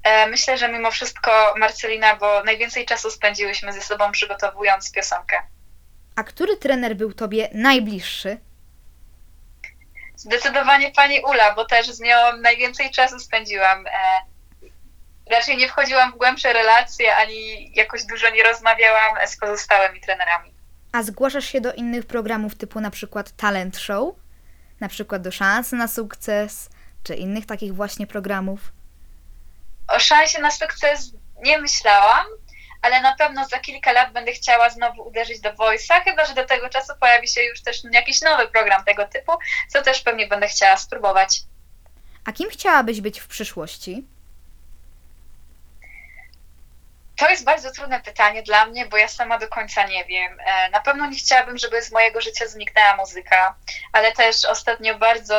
E, 0.05 0.27
Myślę, 0.27 0.59
że 0.59 0.69
mimo 0.69 0.91
wszystko 0.91 1.55
Marcelina, 1.57 2.17
bo 2.17 2.45
najwięcej 2.45 2.87
czasu 2.87 3.11
spędziłyśmy 3.11 3.73
ze 3.73 3.81
sobą 3.81 4.13
przygotowując 4.13 4.93
piosenkę. 4.93 5.37
A 6.17 6.25
który 6.25 6.57
trener 6.57 6.97
był 6.97 7.13
tobie 7.13 7.49
najbliższy? 7.53 8.39
Zdecydowanie 10.17 10.91
pani 10.93 11.21
Ula, 11.21 11.55
bo 11.55 11.65
też 11.65 11.87
z 11.91 12.01
nią 12.01 12.17
najwięcej 12.41 12.91
czasu 12.91 13.19
spędziłam. 13.19 13.87
E, 13.87 13.91
Raczej 15.31 15.57
nie 15.57 15.69
wchodziłam 15.69 16.13
w 16.13 16.17
głębsze 16.17 16.53
relacje, 16.53 17.17
ani 17.17 17.73
jakoś 17.75 18.05
dużo 18.05 18.31
nie 18.31 18.43
rozmawiałam 18.43 19.27
z 19.27 19.37
pozostałymi 19.37 20.01
trenerami. 20.01 20.55
A 20.93 21.03
zgłaszasz 21.03 21.45
się 21.45 21.61
do 21.61 21.73
innych 21.73 22.07
programów 22.07 22.55
typu 22.55 22.81
na 22.81 22.91
przykład 22.91 23.37
Talent 23.37 23.79
Show? 23.79 24.15
Na 24.81 24.89
przykład 24.89 25.23
do 25.23 25.31
Szansy 25.33 25.77
na 25.77 25.89
Sukces? 25.89 26.69
Czy 27.05 27.15
innych 27.15 27.47
takich 27.47 27.75
właśnie 27.75 28.07
programów? 28.07 28.61
O 29.89 29.99
szansie 29.99 30.41
na 30.41 30.51
sukces 30.51 31.11
nie 31.43 31.59
myślałam, 31.59 32.27
ale 32.83 33.01
na 33.01 33.15
pewno 33.17 33.47
za 33.49 33.59
kilka 33.59 33.93
lat 33.93 34.13
będę 34.13 34.33
chciała 34.33 34.71
znowu 34.71 35.03
uderzyć 35.03 35.41
do 35.41 35.53
Voice'a, 35.53 36.03
chyba 36.05 36.25
że 36.25 36.35
do 36.35 36.45
tego 36.45 36.69
czasu 36.69 36.93
pojawi 37.01 37.29
się 37.29 37.43
już 37.43 37.63
też 37.63 37.81
jakiś 37.93 38.21
nowy 38.21 38.49
program 38.49 38.85
tego 38.85 39.09
typu, 39.09 39.33
co 39.69 39.83
też 39.83 40.01
pewnie 40.03 40.27
będę 40.27 40.49
chciała 40.49 40.77
spróbować. 40.77 41.41
A 42.27 42.33
kim 42.33 42.51
chciałabyś 42.51 43.01
być 43.01 43.21
w 43.21 43.27
przyszłości? 43.29 44.07
To 47.17 47.31
jest 47.31 47.45
bardzo 47.45 47.71
trudne 47.73 48.01
pytanie 48.01 48.43
dla 48.43 48.67
mnie, 48.67 48.87
bo 48.87 48.97
ja 48.97 49.09
sama 49.09 49.39
do 49.39 49.49
końca 49.49 49.87
nie 49.87 50.05
wiem. 50.05 50.39
E, 50.47 50.71
Na 50.71 50.81
pewno 50.81 51.07
nie 51.07 51.17
chciałabym, 51.17 51.59
żeby 51.59 51.83
z 51.83 51.93
mojego 51.93 52.21
życia 52.21 52.47
zniknęła 52.47 52.97
muzyka, 52.97 53.55
ale 53.93 54.13
też 54.13 54.45
ostatnio 54.45 54.99
bardzo 54.99 55.37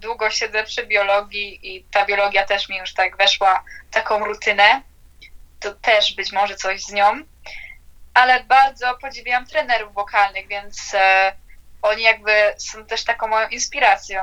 długo 0.00 0.30
siedzę 0.30 0.64
przy 0.64 0.86
biologii 0.86 1.76
i 1.76 1.84
ta 1.84 2.06
biologia 2.06 2.46
też 2.46 2.68
mi 2.68 2.76
już 2.76 2.94
tak 2.94 3.16
weszła 3.16 3.64
w 3.90 3.94
taką 3.94 4.24
rutynę. 4.24 4.82
To 5.60 5.74
też 5.74 6.14
być 6.14 6.32
może 6.32 6.56
coś 6.56 6.82
z 6.82 6.92
nią. 6.92 7.04
Ale 8.14 8.44
bardzo 8.44 8.94
podziwiam 9.00 9.46
trenerów 9.46 9.94
wokalnych, 9.94 10.48
więc 10.48 10.94
e, 10.94 11.32
oni 11.82 12.02
jakby 12.02 12.32
są 12.58 12.84
też 12.86 13.04
taką 13.04 13.28
moją 13.28 13.48
inspiracją. 13.48 14.22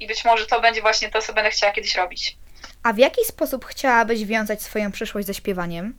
I 0.00 0.06
być 0.06 0.24
może 0.24 0.46
to 0.46 0.60
będzie 0.60 0.80
właśnie 0.82 1.10
to, 1.10 1.22
co 1.22 1.32
będę 1.32 1.50
chciała 1.50 1.72
kiedyś 1.72 1.94
robić. 1.94 2.36
A 2.82 2.92
w 2.92 2.98
jaki 2.98 3.24
sposób 3.24 3.64
chciałabyś 3.64 4.24
wiązać 4.24 4.62
swoją 4.62 4.92
przyszłość 4.92 5.26
ze 5.26 5.34
śpiewaniem? 5.34 5.98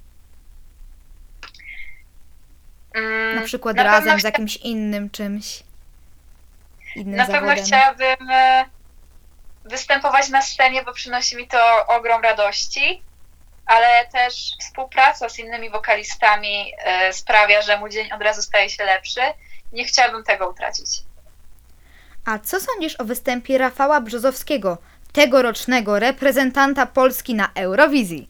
Mm, 2.96 3.36
Na 3.36 3.42
przykład 3.42 3.76
na 3.78 3.84
razem 3.84 4.04
pewno 4.04 4.20
z 4.20 4.24
jakimś 4.24 4.56
innym 4.58 5.10
czymś? 5.10 5.64
Innym 6.96 7.16
Na 7.16 7.26
pewno 7.26 7.42
zawodem? 7.42 7.66
chciałabym 7.66 8.30
e, 8.32 8.66
występować 9.66 10.30
na 10.30 10.42
scenie, 10.42 10.84
bo 10.84 10.94
przynosi 10.94 11.36
mi 11.36 11.48
to 11.48 11.88
ogrom 11.88 12.22
radości, 12.22 13.02
ale 13.66 14.08
też 14.08 14.34
współpraca 14.60 15.30
z 15.30 15.40
innymi 15.40 15.70
wokalistami 15.70 16.74
e, 16.78 17.14
sprawia, 17.14 17.62
że 17.62 17.80
mój 17.80 17.90
dzień 17.90 18.12
od 18.12 18.22
razu 18.22 18.42
staje 18.42 18.70
się 18.70 18.84
lepszy. 18.84 19.22
nie 19.72 19.86
chciałabym 19.86 20.24
tego 20.24 20.50
utracić. 20.50 20.88
A 22.26 22.40
co 22.40 22.60
sądzisz 22.60 23.00
o 23.00 23.06
występie 23.06 23.58
Rafała 23.58 24.02
Brzozowskiego, 24.02 24.78
tegorocznego 25.14 26.00
reprezentanta 26.00 26.86
Polski 26.86 27.36
na 27.36 27.50
Eurowizji? 27.56 28.30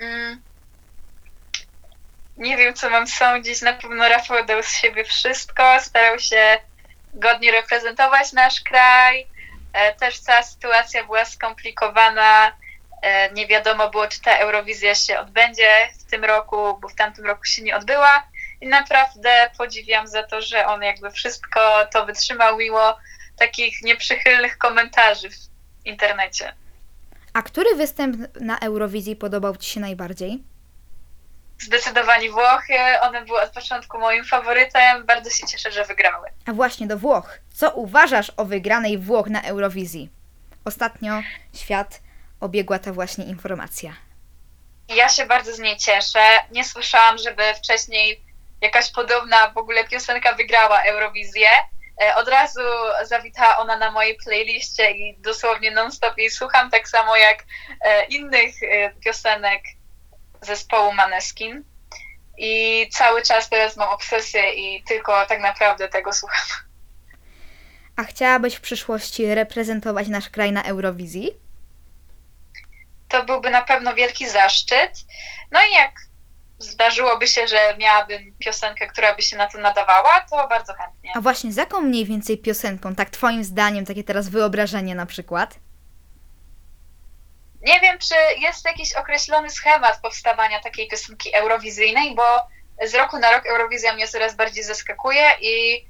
Mm. 0.00 0.40
Nie 2.36 2.56
wiem, 2.56 2.74
co 2.74 2.90
mam 2.90 3.06
sądzić. 3.06 3.62
Na 3.62 3.72
pewno 3.72 4.08
Rafał 4.08 4.46
dał 4.46 4.62
z 4.62 4.70
siebie 4.70 5.04
wszystko, 5.04 5.80
starał 5.80 6.18
się 6.18 6.58
godnie 7.14 7.52
reprezentować 7.52 8.32
nasz 8.32 8.60
kraj. 8.60 9.26
E, 9.72 9.94
Też 9.94 10.18
cała 10.18 10.42
sytuacja 10.42 11.04
była 11.04 11.24
skomplikowana. 11.24 12.52
E, 13.02 13.32
Nie 13.32 13.46
wiadomo 13.46 13.90
było, 13.90 14.08
czy 14.08 14.20
ta 14.20 14.38
Eurowizja 14.38 14.94
się 14.94 15.18
odbędzie 15.18 15.70
w 16.00 16.10
tym 16.10 16.24
roku, 16.24 16.78
bo 16.80 16.88
w 16.88 16.94
tamtym 16.94 17.26
roku 17.26 17.44
się 17.44 17.62
nie 17.62 17.76
odbyła. 17.76 18.28
I 18.60 18.66
naprawdę 18.68 19.50
podziwiam 19.58 20.08
za 20.08 20.22
to, 20.22 20.42
że 20.42 20.66
on 20.66 20.82
jakby 20.82 21.10
wszystko 21.10 21.86
to 21.92 22.06
wytrzymał 22.06 22.56
mimo 22.58 22.96
takich 23.38 23.82
nieprzychylnych 23.82 24.58
komentarzy 24.58 25.30
w 25.30 25.36
internecie. 25.84 26.52
A 27.32 27.42
który 27.42 27.74
występ 27.74 28.16
na 28.40 28.58
Eurowizji 28.58 29.16
podobał 29.16 29.56
Ci 29.56 29.70
się 29.70 29.80
najbardziej? 29.80 30.42
Zdecydowanie 31.58 32.30
Włochy. 32.30 32.74
One 33.02 33.24
były 33.24 33.40
od 33.42 33.50
początku 33.50 33.98
moim 33.98 34.24
faworytem. 34.24 35.06
Bardzo 35.06 35.30
się 35.30 35.46
cieszę, 35.46 35.72
że 35.72 35.84
wygrały. 35.84 36.28
A 36.46 36.52
właśnie 36.52 36.86
do 36.86 36.98
Włoch. 36.98 37.38
Co 37.54 37.70
uważasz 37.70 38.32
o 38.36 38.44
wygranej 38.44 38.98
Włoch 38.98 39.26
na 39.26 39.42
Eurowizji? 39.42 40.10
Ostatnio 40.64 41.22
świat 41.54 42.00
obiegła 42.40 42.78
ta 42.78 42.92
właśnie 42.92 43.24
informacja. 43.24 43.92
Ja 44.88 45.08
się 45.08 45.26
bardzo 45.26 45.52
z 45.52 45.58
niej 45.58 45.76
cieszę. 45.76 46.20
Nie 46.52 46.64
słyszałam, 46.64 47.18
żeby 47.18 47.42
wcześniej 47.54 48.24
jakaś 48.60 48.92
podobna 48.92 49.50
w 49.50 49.58
ogóle 49.58 49.84
piosenka 49.84 50.32
wygrała 50.32 50.82
Eurowizję. 50.82 51.48
E, 52.02 52.14
Od 52.14 52.28
razu 52.28 52.60
zawitała 53.04 53.58
ona 53.58 53.76
na 53.76 53.90
mojej 53.90 54.16
playliście 54.24 54.90
i 54.90 55.16
dosłownie 55.18 55.70
non-stop 55.70 56.18
jej 56.18 56.30
słucham, 56.30 56.70
tak 56.70 56.88
samo 56.88 57.16
jak 57.16 57.44
e, 57.80 58.04
innych 58.04 58.54
e, 58.62 58.90
piosenek 59.04 59.62
zespołu 60.42 60.92
Maneskin. 60.92 61.64
I 62.38 62.88
cały 62.92 63.22
czas 63.22 63.48
teraz 63.48 63.76
mam 63.76 63.88
obsesję 63.88 64.54
i 64.54 64.82
tylko 64.82 65.26
tak 65.26 65.40
naprawdę 65.40 65.88
tego 65.88 66.12
słucham. 66.12 66.46
A 67.96 68.04
chciałabyś 68.04 68.54
w 68.54 68.60
przyszłości 68.60 69.34
reprezentować 69.34 70.08
nasz 70.08 70.28
kraj 70.30 70.52
na 70.52 70.62
Eurowizji? 70.62 71.46
to 73.08 73.24
byłby 73.24 73.50
na 73.50 73.62
pewno 73.62 73.94
wielki 73.94 74.28
zaszczyt. 74.28 75.04
No 75.50 75.60
i 75.70 75.72
jak 75.72 75.92
zdarzyłoby 76.58 77.28
się, 77.28 77.46
że 77.46 77.76
miałabym 77.78 78.34
piosenkę, 78.38 78.86
która 78.86 79.14
by 79.14 79.22
się 79.22 79.36
na 79.36 79.46
to 79.46 79.58
nadawała, 79.58 80.26
to 80.30 80.48
bardzo 80.48 80.74
chętnie. 80.74 81.10
A 81.14 81.20
właśnie 81.20 81.52
z 81.52 81.56
jaką 81.56 81.80
mniej 81.80 82.04
więcej 82.04 82.38
piosenką, 82.38 82.94
tak 82.94 83.10
Twoim 83.10 83.44
zdaniem, 83.44 83.84
takie 83.84 84.04
teraz 84.04 84.28
wyobrażenie 84.28 84.94
na 84.94 85.06
przykład? 85.06 85.58
Nie 87.66 87.80
wiem, 87.80 87.98
czy 87.98 88.14
jest 88.38 88.64
jakiś 88.64 88.92
określony 88.92 89.50
schemat 89.50 90.00
powstawania 90.00 90.60
takiej 90.60 90.88
piosenki 90.88 91.34
eurowizyjnej, 91.34 92.14
bo 92.14 92.22
z 92.86 92.94
roku 92.94 93.18
na 93.18 93.32
rok 93.32 93.46
Eurowizja 93.46 93.92
mnie 93.94 94.08
coraz 94.08 94.36
bardziej 94.36 94.64
zaskakuje 94.64 95.30
i 95.40 95.86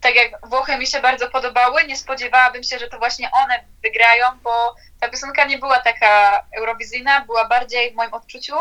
tak 0.00 0.14
jak 0.14 0.48
Włochy 0.48 0.78
mi 0.78 0.86
się 0.86 1.00
bardzo 1.00 1.30
podobały, 1.30 1.84
nie 1.84 1.96
spodziewałabym 1.96 2.62
się, 2.62 2.78
że 2.78 2.88
to 2.88 2.98
właśnie 2.98 3.30
one 3.30 3.64
wygrają, 3.82 4.26
bo 4.42 4.74
ta 5.00 5.08
piosenka 5.08 5.44
nie 5.44 5.58
była 5.58 5.78
taka 5.78 6.44
eurowizyjna, 6.56 7.20
była 7.20 7.48
bardziej 7.48 7.92
w 7.92 7.94
moim 7.94 8.14
odczuciu 8.14 8.54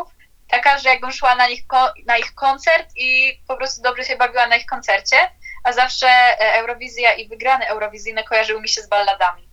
taka, 0.49 0.77
że 0.77 0.89
jakbym 0.89 1.11
szła 1.11 1.35
na, 1.35 1.47
nich 1.47 1.63
na 2.05 2.17
ich 2.17 2.33
koncert 2.33 2.89
i 2.95 3.39
po 3.47 3.57
prostu 3.57 3.81
dobrze 3.81 4.03
się 4.03 4.15
bawiła 4.15 4.47
na 4.47 4.55
ich 4.55 4.65
koncercie, 4.65 5.17
a 5.63 5.73
zawsze 5.73 6.07
e, 6.07 6.53
Eurowizja 6.53 7.13
i 7.13 7.27
wygrane 7.27 7.67
eurowizyjne 7.67 8.23
kojarzyły 8.23 8.61
mi 8.61 8.69
się 8.69 8.81
z 8.81 8.87
balladami. 8.87 9.46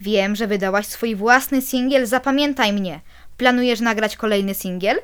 Wiem, 0.00 0.36
że 0.36 0.46
wydałaś 0.46 0.86
swój 0.86 1.14
własny 1.16 1.62
singiel 1.62 2.06
Zapamiętaj 2.06 2.72
mnie. 2.72 3.00
Planujesz 3.38 3.80
nagrać 3.80 4.16
kolejny 4.16 4.54
singiel? 4.54 5.00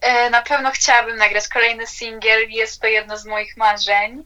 E, 0.00 0.30
Na 0.30 0.42
pewno 0.42 0.70
chciałabym 0.70 1.16
nagrać 1.16 1.48
kolejny 1.48 1.86
singiel, 1.86 2.50
jest 2.50 2.80
to 2.80 2.86
jedno 2.86 3.18
z 3.18 3.24
moich 3.26 3.56
marzeń. 3.56 4.24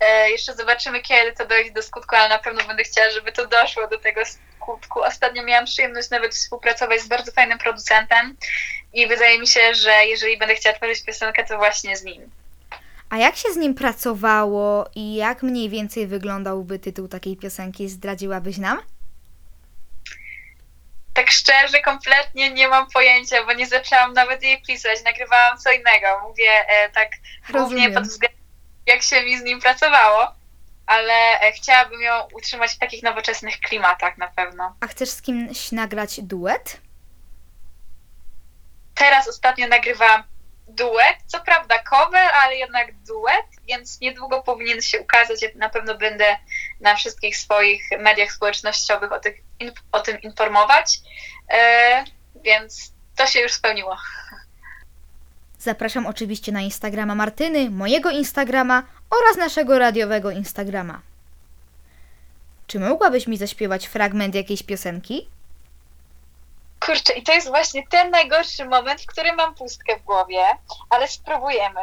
E, 0.00 0.30
Jeszcze 0.30 0.54
zobaczymy, 0.54 1.00
kiedy 1.02 1.32
to 1.32 1.46
dojdzie 1.46 1.70
do 1.70 1.82
skutku, 1.82 2.16
ale 2.16 2.28
na 2.28 2.38
pewno 2.38 2.64
będę 2.64 2.84
chciała, 2.84 3.10
żeby 3.10 3.32
to 3.32 3.46
doszło 3.46 3.88
do 3.88 3.98
tego 3.98 4.20
skutku. 4.24 5.00
Ostatnio 5.02 5.42
miałam 5.42 5.64
przyjemność 5.66 6.10
nawet 6.10 6.34
współpracować 6.34 7.00
z 7.00 7.08
bardzo 7.08 7.32
fajnym 7.32 7.58
producentem 7.58 8.36
i 8.92 9.06
wydaje 9.06 9.38
mi 9.38 9.46
się, 9.46 9.74
że 9.74 9.90
jeżeli 10.06 10.38
będę 10.38 10.54
chciała 10.54 10.76
tworzyć 10.76 11.02
piosenkę, 11.04 11.44
to 11.44 11.58
właśnie 11.58 11.96
z 11.96 12.04
nim. 12.04 12.30
A 13.10 13.16
jak 13.16 13.36
się 13.36 13.52
z 13.52 13.56
nim 13.56 13.74
pracowało 13.74 14.90
i 14.94 15.14
jak 15.14 15.42
mniej 15.42 15.68
więcej 15.68 16.06
wyglądałby 16.06 16.78
tytuł 16.78 17.08
takiej 17.08 17.36
piosenki? 17.36 17.88
Zdradziłabyś 17.88 18.58
nam? 18.58 18.78
Tak 21.14 21.30
szczerze, 21.30 21.80
kompletnie 21.80 22.50
nie 22.50 22.68
mam 22.68 22.90
pojęcia, 22.90 23.44
bo 23.44 23.52
nie 23.52 23.66
zaczęłam 23.66 24.12
nawet 24.12 24.42
jej 24.42 24.62
pisać, 24.62 25.04
nagrywałam 25.04 25.58
co 25.58 25.72
innego. 25.72 26.06
Mówię 26.28 26.50
e, 26.68 26.90
tak 26.90 27.10
głównie 27.50 27.62
Rozumiem. 27.62 27.94
pod 27.94 28.04
względem, 28.04 28.40
jak 28.86 29.02
się 29.02 29.22
mi 29.22 29.38
z 29.38 29.42
nim 29.42 29.60
pracowało, 29.60 30.34
ale 30.86 31.40
e, 31.40 31.52
chciałabym 31.52 32.00
ją 32.00 32.28
utrzymać 32.34 32.72
w 32.72 32.78
takich 32.78 33.02
nowoczesnych 33.02 33.60
klimatach 33.60 34.18
na 34.18 34.28
pewno. 34.28 34.76
A 34.80 34.86
chcesz 34.86 35.10
z 35.10 35.22
kimś 35.22 35.72
nagrać 35.72 36.20
duet? 36.20 36.80
Teraz 38.94 39.28
ostatnio 39.28 39.68
nagrywałam 39.68 40.22
duet, 40.68 41.16
co 41.26 41.40
prawda 41.40 41.78
cover, 41.78 42.28
ale 42.42 42.56
jednak 42.56 42.94
duet, 42.94 43.46
więc 43.68 44.00
niedługo 44.00 44.42
powinien 44.42 44.82
się 44.82 45.00
ukazać. 45.00 45.42
Ja 45.42 45.48
na 45.54 45.68
pewno 45.68 45.98
będę 45.98 46.36
na 46.80 46.96
wszystkich 46.96 47.36
swoich 47.36 47.82
mediach 47.98 48.32
społecznościowych 48.32 49.12
o, 49.12 49.20
tych, 49.20 49.34
o 49.92 50.00
tym 50.00 50.20
informować, 50.20 51.00
e, 51.50 52.04
więc 52.44 52.92
to 53.16 53.26
się 53.26 53.40
już 53.40 53.52
spełniło. 53.52 53.96
Zapraszam 55.58 56.06
oczywiście 56.06 56.52
na 56.52 56.60
Instagrama 56.60 57.14
Martyny, 57.14 57.70
mojego 57.70 58.10
Instagrama 58.10 58.82
oraz 59.10 59.36
naszego 59.36 59.78
radiowego 59.78 60.30
Instagrama. 60.30 61.00
Czy 62.66 62.80
mogłabyś 62.80 63.26
mi 63.26 63.36
zaśpiewać 63.36 63.86
fragment 63.86 64.34
jakiejś 64.34 64.62
piosenki? 64.62 65.28
Kurczę, 66.86 67.12
i 67.12 67.22
to 67.22 67.32
jest 67.32 67.48
właśnie 67.48 67.86
ten 67.86 68.10
najgorszy 68.10 68.64
moment, 68.64 69.02
w 69.02 69.06
którym 69.06 69.36
mam 69.36 69.54
pustkę 69.54 69.96
w 69.98 70.02
głowie, 70.02 70.44
ale 70.90 71.08
spróbujemy. 71.08 71.80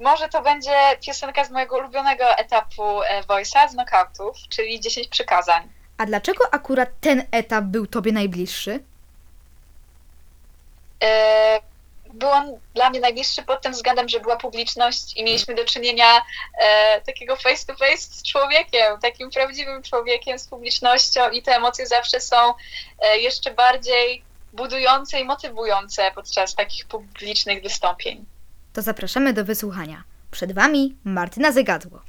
Może 0.00 0.28
to 0.28 0.42
będzie 0.42 0.76
piosenka 1.06 1.44
z 1.44 1.50
mojego 1.50 1.76
ulubionego 1.78 2.24
etapu 2.24 3.02
e, 3.02 3.22
Voice'a, 3.22 3.68
z 3.68 3.72
knockoutów, 3.72 4.36
czyli 4.48 4.80
10 4.80 5.08
przykazań. 5.08 5.68
A 5.98 6.06
dlaczego 6.06 6.44
akurat 6.54 6.88
ten 7.00 7.26
etap 7.30 7.64
był 7.64 7.86
tobie 7.86 8.12
najbliższy? 8.12 8.84
E, 11.02 11.60
Był 12.18 12.30
on 12.30 12.60
dla 12.74 12.90
mnie 12.90 13.00
najbliższy 13.00 13.42
pod 13.42 13.62
tym 13.62 13.72
względem, 13.72 14.08
że 14.08 14.20
była 14.20 14.36
publiczność 14.36 15.16
i 15.16 15.24
mieliśmy 15.24 15.54
do 15.54 15.64
czynienia 15.64 16.22
e, 16.60 17.00
takiego 17.00 17.36
face 17.36 17.66
to 17.66 17.74
face 17.74 17.96
z 17.96 18.22
człowiekiem, 18.22 18.98
takim 19.02 19.30
prawdziwym 19.30 19.82
człowiekiem, 19.82 20.38
z 20.38 20.48
publicznością 20.48 21.30
i 21.30 21.42
te 21.42 21.56
emocje 21.56 21.86
zawsze 21.86 22.20
są 22.20 22.54
e, 23.02 23.18
jeszcze 23.18 23.50
bardziej 23.50 24.22
budujące 24.52 25.20
i 25.20 25.24
motywujące 25.24 26.10
podczas 26.14 26.54
takich 26.54 26.86
publicznych 26.86 27.62
wystąpień. 27.62 28.24
To 28.72 28.82
zapraszamy 28.82 29.32
do 29.32 29.44
wysłuchania. 29.44 30.02
Przed 30.30 30.52
wami 30.52 30.96
Martyna 31.04 31.52
Zygadło. 31.52 32.00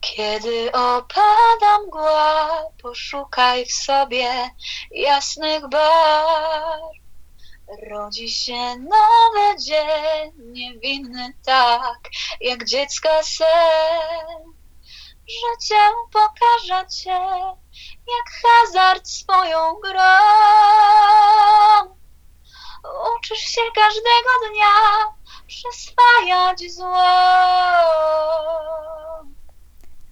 Kiedy 0.00 0.72
opada 0.72 1.78
mgła, 1.86 2.62
poszukaj 2.82 3.66
w 3.66 3.72
sobie 3.72 4.30
jasnych 4.90 5.68
barw. 5.68 7.03
Rodzi 7.82 8.28
się 8.30 8.76
nowy 8.78 9.58
dzień, 9.60 10.32
niewinny 10.38 11.32
tak, 11.46 11.98
jak 12.40 12.64
dziecka 12.64 13.22
sen. 13.22 14.54
Życie 15.28 15.80
pokaże 16.12 16.86
cię, 16.88 17.20
jak 18.06 18.26
hazard 18.42 19.08
swoją 19.08 19.74
grą. 19.74 20.14
Uczysz 23.18 23.38
się 23.38 23.60
każdego 23.74 24.50
dnia 24.50 24.74
przyswajać 25.46 26.72
zło. 26.72 27.04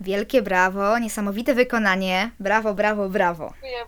Wielkie 0.00 0.42
brawo, 0.42 0.98
niesamowite 0.98 1.54
wykonanie. 1.54 2.30
Brawo, 2.40 2.74
brawo, 2.74 3.08
brawo. 3.08 3.52
Dziękuję 3.62 3.86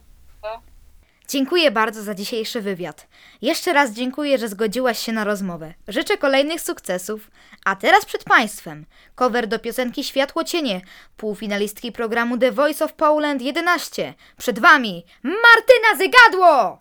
Dziękuję 1.29 1.71
bardzo 1.71 2.03
za 2.03 2.15
dzisiejszy 2.15 2.61
wywiad. 2.61 3.07
Jeszcze 3.45 3.73
raz 3.73 3.93
dziękuję, 3.93 4.39
że 4.39 4.49
zgodziłaś 4.49 4.99
się 4.99 5.13
na 5.13 5.25
rozmowę. 5.25 5.75
Życzę 5.89 6.17
kolejnych 6.17 6.61
sukcesów. 6.61 7.31
A 7.65 7.77
teraz 7.77 8.05
przed 8.05 8.25
Państwem 8.25 8.87
cover 9.15 9.47
do 9.47 9.59
piosenki 9.59 10.05
Światło 10.05 10.45
Cienie, 10.45 10.81
półfinalistki 11.17 11.93
programu 11.93 12.39
The 12.39 12.53
Voice 12.53 12.85
of 12.85 12.93
Poland 12.93 13.43
11. 13.43 14.15
Przed 14.37 14.59
Wami 14.59 15.05
Martyna 15.23 15.99
Zygadło! 15.99 16.79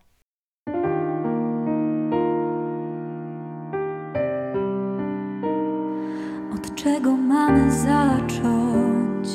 Od 6.55 6.75
czego 6.75 7.11
mamy 7.11 7.71
zacząć? 7.71 9.27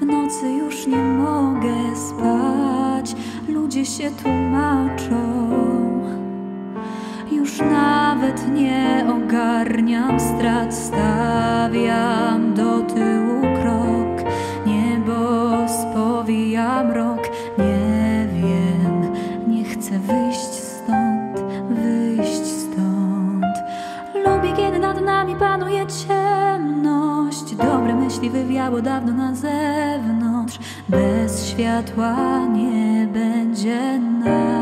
W 0.00 0.04
nocy 0.06 0.46
już 0.48 0.86
nie 0.86 1.02
mogę 1.02 1.96
spać, 1.96 3.20
ludzie 3.48 3.86
się 3.86 4.10
tłumaczą 4.22 5.83
już 7.44 7.58
nawet 7.58 8.48
nie 8.48 9.06
ogarniam 9.16 10.20
strat, 10.20 10.74
stawiam 10.74 12.54
do 12.54 12.80
tyłu 12.80 13.40
krok. 13.40 14.32
Niebo 14.66 15.50
spowija 15.68 16.84
mrok, 16.84 17.20
nie 17.58 18.28
wiem, 18.32 19.12
nie 19.48 19.64
chcę 19.64 19.98
wyjść 19.98 20.54
stąd, 20.54 21.40
wyjść 21.70 22.46
stąd. 22.46 23.56
Lubię, 24.14 24.52
kiedy 24.56 24.78
nad 24.78 25.04
nami 25.04 25.36
panuje 25.36 25.86
ciemność. 25.86 27.54
Dobre 27.54 27.94
myśli 27.94 28.30
wywiało 28.30 28.82
dawno 28.82 29.12
na 29.12 29.34
zewnątrz. 29.34 30.58
Bez 30.88 31.48
światła 31.48 32.46
nie 32.46 33.08
będzie 33.12 33.98
nas 33.98 34.54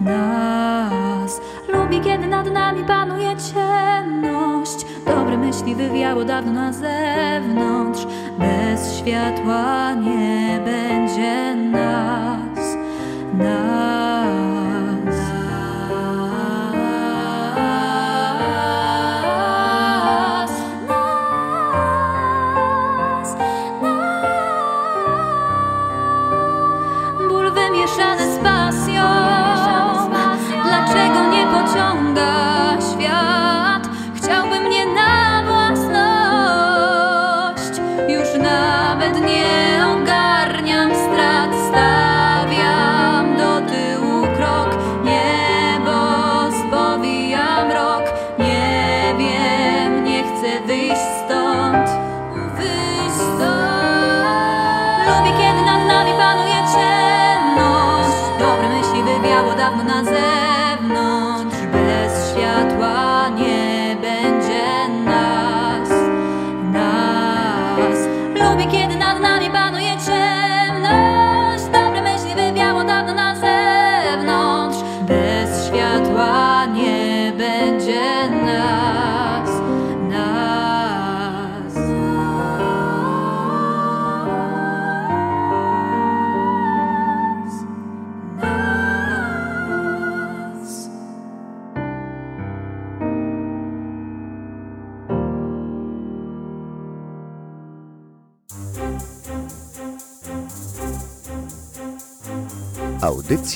nas. 0.00 1.40
Lubi, 1.88 2.00
kiedy 2.00 2.26
nad 2.26 2.52
nami 2.52 2.84
panuje 2.84 3.36
ciemność. 3.36 4.86
Dobre 5.06 5.38
myśli 5.38 5.74
wywiało 5.74 6.24
dawno 6.24 6.52
na 6.52 6.72
zewnątrz. 6.72 8.06
Bez 8.38 8.96
światła 8.96 9.94
nie 9.94 10.60
będzie 10.64 11.54
nas. 11.54 12.76
Nas. 13.34 14.17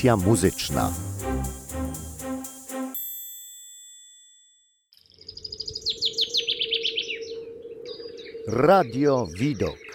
Audycja 0.03 0.17
muzyczna. 0.27 0.93
Radio 8.47 9.27
Widok. 9.37 9.92